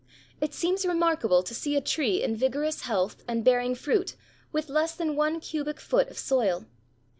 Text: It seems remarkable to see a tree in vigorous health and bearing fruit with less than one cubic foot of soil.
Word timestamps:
It 0.39 0.55
seems 0.55 0.83
remarkable 0.83 1.43
to 1.43 1.53
see 1.53 1.75
a 1.77 1.79
tree 1.79 2.23
in 2.23 2.35
vigorous 2.35 2.81
health 2.81 3.23
and 3.27 3.45
bearing 3.45 3.75
fruit 3.75 4.15
with 4.51 4.67
less 4.67 4.95
than 4.95 5.15
one 5.15 5.39
cubic 5.39 5.79
foot 5.79 6.09
of 6.09 6.17
soil. 6.17 6.65